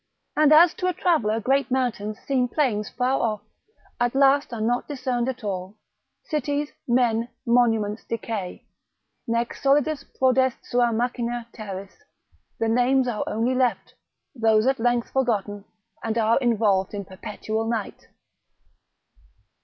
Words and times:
And 0.35 0.51
as 0.51 0.73
to 0.77 0.87
a 0.87 0.93
traveller 0.93 1.39
great 1.39 1.69
mountains 1.69 2.17
seem 2.21 2.47
plains 2.47 2.89
afar 2.89 3.21
off, 3.21 3.41
at 3.99 4.15
last 4.15 4.51
are 4.51 4.59
not 4.59 4.87
discerned 4.87 5.29
at 5.29 5.43
all; 5.43 5.77
cities, 6.23 6.71
men, 6.87 7.27
monuments 7.45 8.03
decay,—nec 8.05 9.53
solidis 9.53 10.03
prodest 10.17 10.65
sua 10.65 10.91
machina 10.91 11.47
terris, 11.53 11.97
the 12.57 12.67
names 12.67 13.07
are 13.07 13.23
only 13.27 13.53
left, 13.53 13.93
those 14.33 14.65
at 14.65 14.79
length 14.79 15.11
forgotten, 15.11 15.65
and 16.03 16.17
are 16.17 16.39
involved 16.39 16.95
in 16.95 17.05
perpetual 17.05 17.67
night. 17.69 18.07